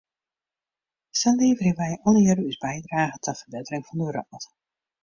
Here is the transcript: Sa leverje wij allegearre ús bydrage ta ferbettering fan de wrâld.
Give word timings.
Sa 1.11 1.29
leverje 1.39 1.73
wij 1.81 1.99
allegearre 2.07 2.43
ús 2.49 2.59
bydrage 2.65 3.17
ta 3.23 3.31
ferbettering 3.39 3.83
fan 3.87 3.97
de 4.01 4.07
wrâld. 4.09 4.43